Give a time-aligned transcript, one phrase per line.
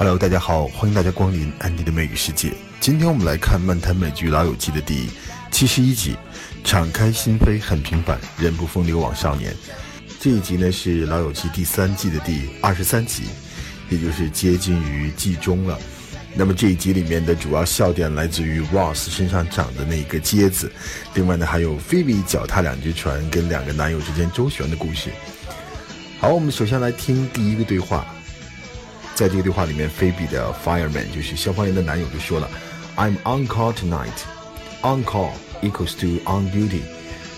[0.00, 2.52] Hello，大家好，欢迎大家光临安迪的美语世界。
[2.78, 5.10] 今天我们来看漫谈美剧《老友记》的第
[5.50, 6.14] 七十一集，
[6.62, 9.52] 敞开心扉很平凡，人不风流枉少年。
[10.20, 13.24] 这一集呢是《老友记》第三季的第二十三集，
[13.90, 15.76] 也就是接近于季中了。
[16.32, 20.70] 那么这一集里面的主要笑点来自于 Ross 身上长的那个疖子，
[21.14, 25.10] 另外呢还有 Phoebe 脚踏两只船跟两个男友之间周旋的故事。
[26.20, 28.06] 好，我们首先来听第一个对话。
[29.17, 34.09] 在这个对话里面，菲比的 fireman 就是消防员的男友就说了：“I'm on call tonight.
[34.81, 36.81] On call equals to on duty，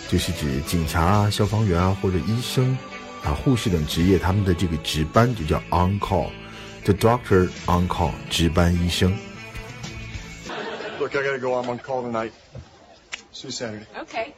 [0.09, 2.77] 就是指警察啊、消防员啊或者医生
[3.23, 9.15] 啊、护士等职业，他们的这个值班就叫 on call。The doctor on call，值班医生。
[10.99, 11.49] Look, I gotta go.
[11.61, 12.31] I'm on call tonight.
[13.33, 13.85] See you Saturday.
[13.99, 14.33] Okay.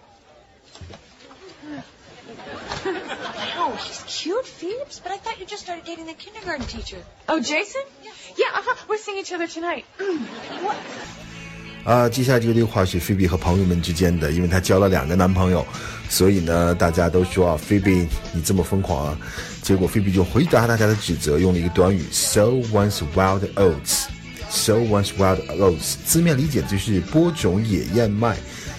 [4.22, 5.00] Cute, Phoebes.
[5.02, 6.98] But I thought you just started dating the kindergarten teacher.
[7.28, 7.82] Oh, Jason?
[8.36, 8.86] Yeah, uh-huh.
[8.88, 9.84] We're seeing each other tonight.
[10.62, 10.76] What?
[11.84, 15.66] 啊，接下来这个对话是菲比和朋友们之间的，因为她交了两个男朋友，
[16.08, 19.18] 所以呢，大家都说啊，菲比你这么疯狂啊，
[19.62, 24.04] 结果菲比就回答大家的指责，用了一个短语 sow one's wild oats。
[24.48, 28.36] sow one's wild oats 字面理解就是播种野燕麦，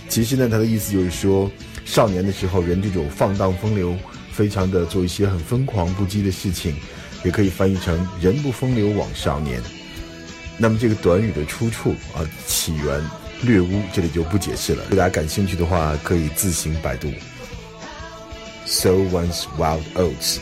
[0.07, 1.51] 其实呢，它的意思就是说，
[1.83, 3.97] 少年的时候人这种放荡风流，
[4.33, 6.75] 非常的做一些很疯狂不羁的事情，
[7.23, 9.61] 也可以翻译成人不风流枉少年。
[10.57, 13.01] 那么这个短语的出处啊、起源
[13.43, 14.83] 略污，这里就不解释了。
[14.85, 17.07] 如果大家感兴趣的话，可以自行百度。
[18.65, 20.39] Sow one's wild oats。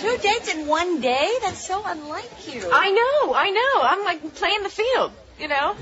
[0.00, 1.28] Two dates in one day?
[1.42, 2.70] That's so unlike you.
[2.70, 3.82] I know, I know.
[3.82, 5.74] I'm like playing the field, you know?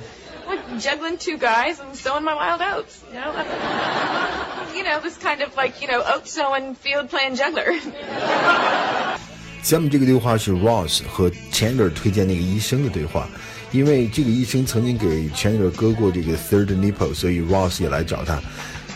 [0.47, 3.03] like juggling two guys and sowing my wild oats.
[3.12, 3.33] You know,
[4.75, 7.73] you know, this kind of like you know oat sowing field playing juggler.
[9.62, 13.27] 下面这个对话是 Ross 和 Chandler 推荐那个医生的对话，
[13.72, 18.38] 因为这个医生曾经给 Chandler 割过这个 third nipple，所以 Ross 也来找他。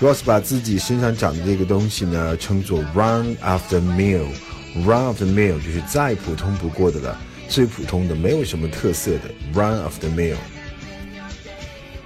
[0.03, 10.37] Ross 把自己身上长的这个东西呢，称作 run of the mill，run after meal 就是再普通不过的了，最普通的，没有什么特色的 run of the mill。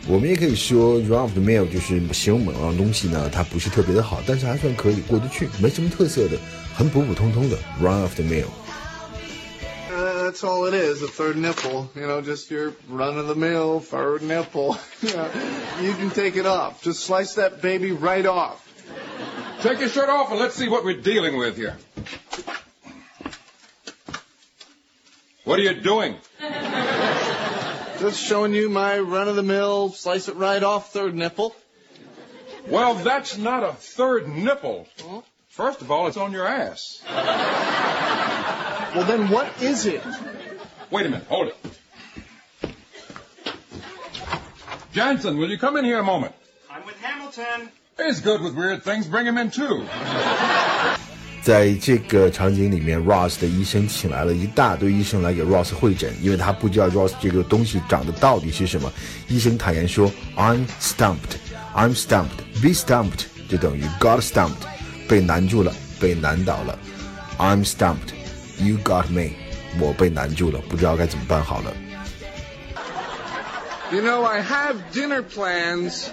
[0.07, 6.37] 我们也可以说 run of the mill 就是形容某样东西呢，它不是特别的好，但是还算可以过得去，没什么特色的，
[6.73, 8.47] 很普普通通的 run of the mill。
[9.91, 11.89] Uh, that's all it is, a third nipple.
[11.95, 14.77] You know, just your run of the mill third nipple.
[15.01, 15.27] yeah.
[15.81, 16.83] You can take it off.
[16.83, 18.63] Just slice that baby right off.
[19.63, 21.75] Take your shirt off and let's see what we're dealing with here.
[25.45, 26.15] What are you doing?
[28.02, 31.54] Just showing you my run of the mill, slice it right off third nipple.
[32.66, 34.88] Well, that's not a third nipple.
[35.46, 37.00] First of all, it's on your ass.
[37.06, 40.02] Well, then what is it?
[40.90, 41.28] Wait a minute.
[41.28, 42.74] Hold it.
[44.92, 46.34] Jansen, will you come in here a moment?
[46.68, 47.70] I'm with Hamilton.
[47.98, 49.06] He's good with weird things.
[49.06, 49.86] Bring him in too.
[51.41, 58.91] 在这个场景里面，Ross 的医生请来了一大堆医生来给 Ross 会诊，因为他不知道 Ross 这个东西长得到底是什么。
[59.29, 61.37] 医生坦言说：“I'm stumped,
[61.73, 64.65] I'm stumped, be stumped 就等于 got stumped，
[65.07, 66.77] 被难住了，被难倒了。
[67.37, 68.11] I'm stumped,
[68.59, 69.31] you got me，
[69.79, 71.73] 我被难住了，不知道该怎么办好了。
[73.89, 76.09] You know, I have dinner plans.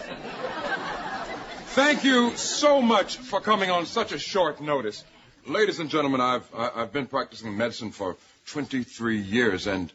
[1.74, 5.00] Thank you so much for coming on such a short notice.
[5.49, 8.15] Ladies and gentlemen, I've, I've been practicing medicine for
[8.45, 9.91] 23 years and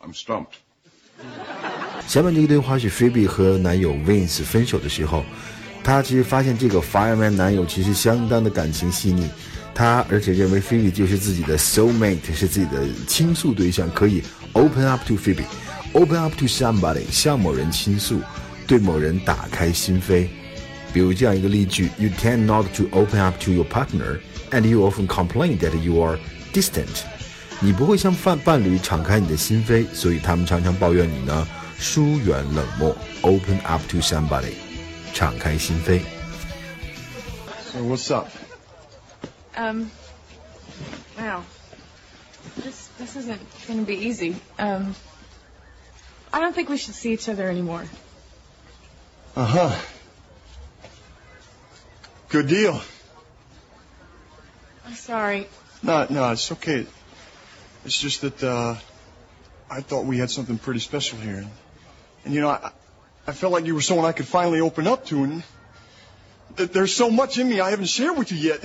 [0.00, 0.58] I'm stumped.
[2.06, 5.24] 下面这个对话是菲比和男友 Vince 分手的时候，
[5.82, 9.28] 她其实发现这个 fireman 男友其实相当的感情细腻，
[9.74, 14.22] 他而且认为菲比就是自己的 soul mate，是自己的倾诉对象，可以
[14.52, 15.42] open up to 菲比
[15.94, 18.20] ，open up to somebody，向某人倾诉，
[18.68, 20.28] 对某人打开心扉。
[20.93, 24.19] 比如这样一个例句：You tend not to open up to your partner,
[24.51, 26.17] and you often complain that you are
[26.53, 27.03] distant.
[27.59, 31.47] 你不会向伴伴侣敞开你的心扉，所以他们常常抱怨你呢
[31.77, 32.95] 疏远冷漠。
[33.21, 34.53] Open up to somebody，
[35.13, 36.01] 敞开心扉。
[37.71, 38.27] So what's up?
[39.57, 39.89] Um,
[41.17, 41.43] wow.
[42.61, 44.35] This, this isn't gonna be easy.
[44.57, 44.95] Um,
[46.31, 47.85] I don't think we should see each other anymore.
[49.35, 49.71] Uh huh.
[52.30, 52.80] Good deal.
[54.86, 55.48] I'm sorry.
[55.82, 56.86] No, no, it's okay.
[57.84, 58.76] It's just that uh,
[59.68, 61.44] I thought we had something pretty special here,
[62.24, 62.70] and you know, I,
[63.26, 65.42] I felt like you were someone I could finally open up to, and
[66.54, 68.60] that there's so much in me I haven't shared with you yet.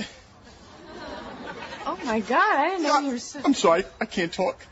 [1.86, 3.40] Oh, my God, I didn't know you were so.
[3.44, 4.64] I'm sorry, I can't talk.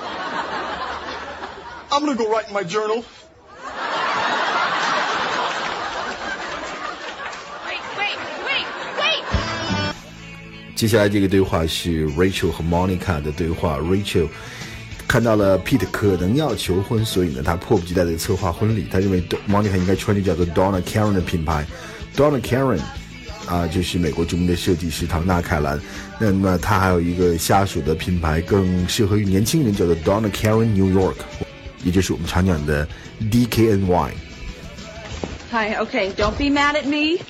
[0.00, 3.04] I'm gonna go write in my journal.
[10.74, 13.78] 接下来这个对话是 Rachel 和 Monica 的对话。
[13.78, 14.28] Rachel
[15.06, 18.86] 看到了 Pete 可能要求婚，所以呢，他迫不及待的策划婚礼。
[18.90, 21.64] 他认为 Monica 应该穿着叫做 Donna Karen 的品牌。
[22.16, 22.80] Donna Karen
[23.46, 25.80] 啊，就是美国著名的设计师唐纳凯兰。
[26.18, 31.16] 那么他还有一个下属的品牌，更适合于年轻人，叫做 Donna Karen New York，
[31.84, 32.88] 也就是我们常讲的
[33.20, 34.10] DKNY。
[35.50, 37.22] Hi, OK, don't be mad at me,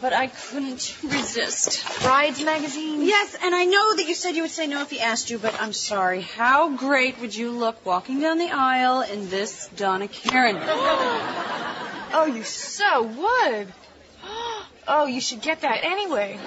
[0.00, 1.82] but I couldn't resist.
[2.02, 3.02] Brides magazine?
[3.02, 5.38] Yes, and I know that you said you would say no if he asked you,
[5.38, 6.22] but I'm sorry.
[6.22, 10.56] How great would you look walking down the aisle in this Donna Karan?
[12.12, 13.72] oh, you so would.
[14.90, 16.38] Oh, you should get that anyway.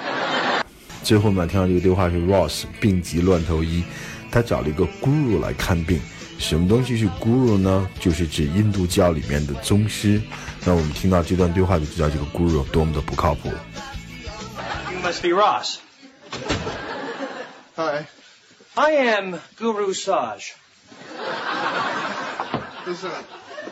[1.03, 3.83] 最后呢，看到这个对话是 Ross 病急乱投医，
[4.31, 6.01] 他找了一个 Guru 来看病。
[6.40, 7.88] 什么东西是 guru 呢？
[7.98, 10.20] 就是指印度教里面的宗师。
[10.64, 13.48] 那我们听到这段对话就知道这个 guru 有多么的不靠谱。
[14.92, 15.78] You must be Ross.
[17.76, 18.06] Hi.
[18.74, 20.54] I am Guru Saj.
[22.86, 23.10] Listen,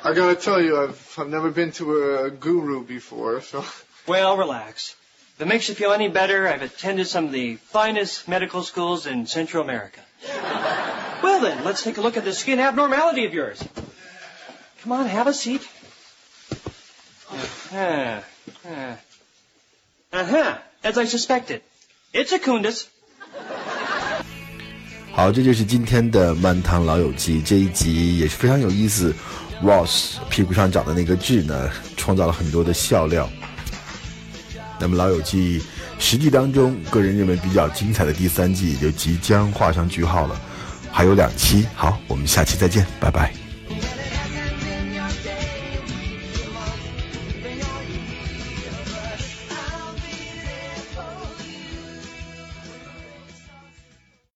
[0.03, 3.65] I gotta tell you, I've, I've never been to a guru before, so.
[4.07, 4.95] Well, relax.
[5.37, 9.07] If it makes you feel any better, I've attended some of the finest medical schools
[9.07, 10.01] in Central America.
[11.39, 13.63] Well then, let's take a look at the skin abnormality of yours.
[14.83, 15.63] Come on, have a seat.
[17.73, 18.21] Uh,
[18.67, 18.97] uh,
[20.13, 21.63] uh-huh, as I suspected.
[22.13, 22.87] It's a kundus.
[25.13, 29.15] 好，这就是今天的《漫谈老友记》这一集也是非常有意思。
[29.63, 33.31] Ross 屁股上长的那个痣呢，创造了很多的笑料。
[34.79, 35.61] 那么《老友记》
[35.99, 40.39] 实际当中，个人认为比较精彩的第三季也就即将画上句号了，
[40.92, 41.68] 还有两期。
[41.76, 43.49] 好，我们下期再见，拜拜。